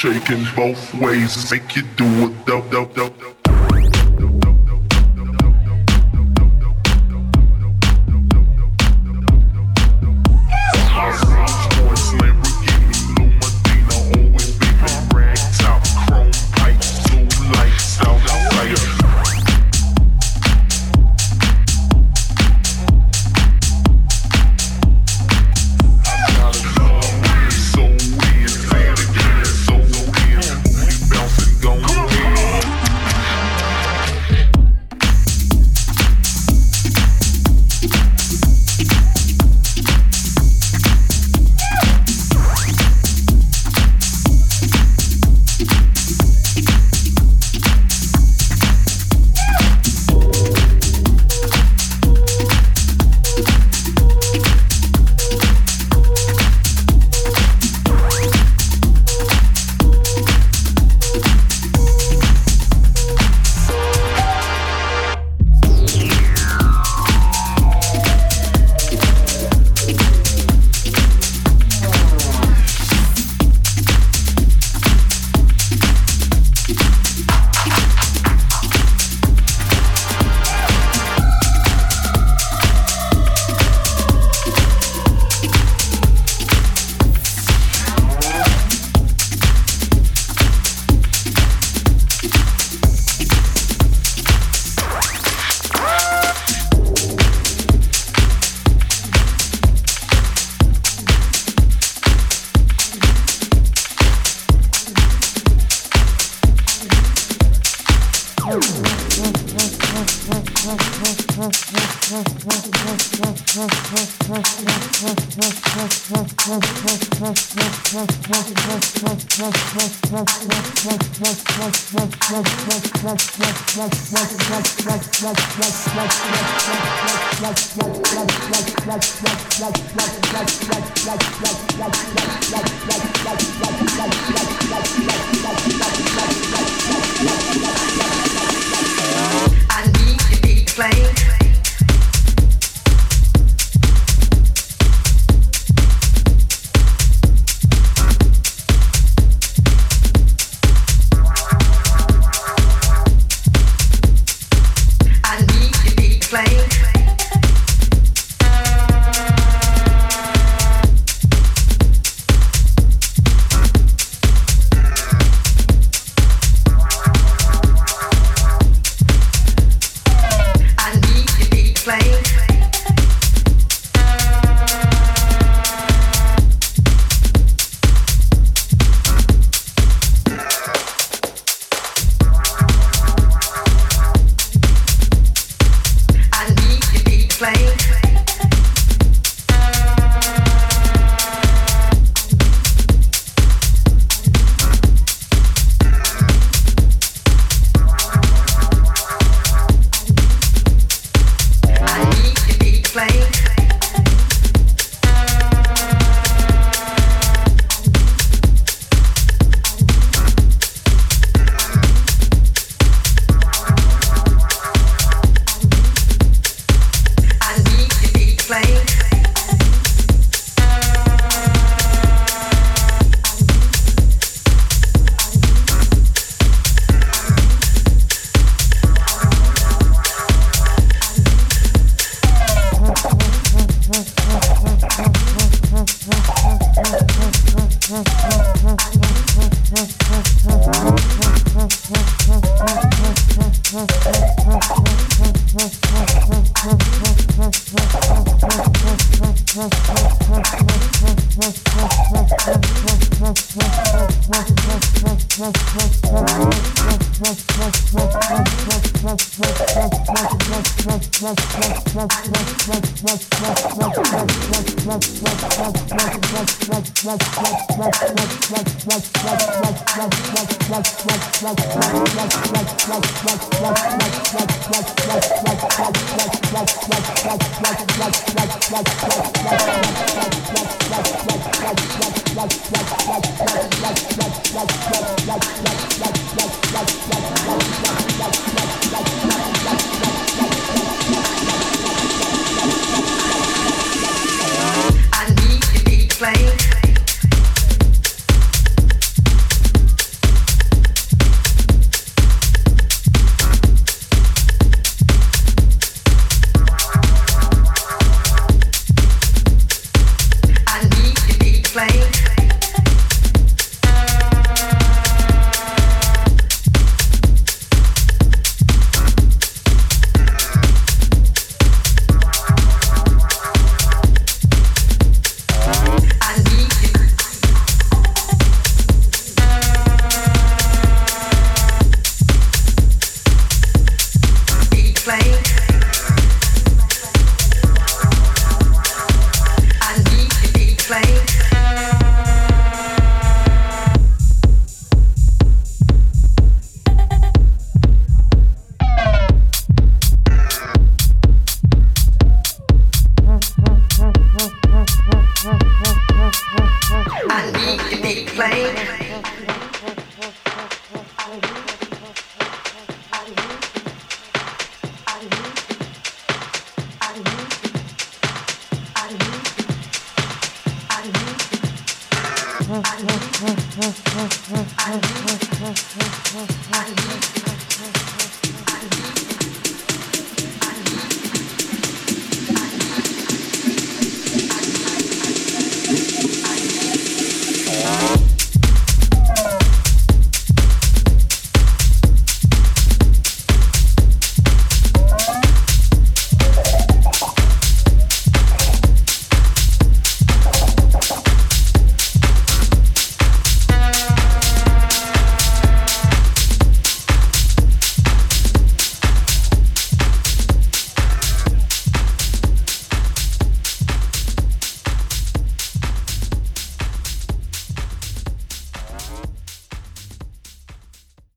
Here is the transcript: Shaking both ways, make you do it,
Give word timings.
Shaking 0.00 0.46
both 0.56 0.94
ways, 0.94 1.50
make 1.52 1.76
you 1.76 1.82
do 1.82 2.06
it, 2.06 2.39